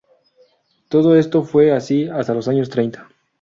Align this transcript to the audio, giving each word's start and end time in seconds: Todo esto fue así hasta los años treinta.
Todo 0.89 1.15
esto 1.15 1.43
fue 1.43 1.73
así 1.73 2.09
hasta 2.09 2.33
los 2.33 2.47
años 2.47 2.71
treinta. 2.71 3.07